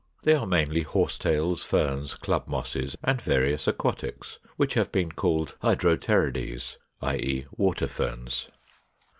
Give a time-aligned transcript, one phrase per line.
[0.23, 6.77] They are mainly Horsetails, Ferns, Club Mosses, and various aquatics which have been called Hydropterides,
[7.03, 7.17] i.
[7.17, 7.45] e.
[7.51, 8.47] Water Ferns.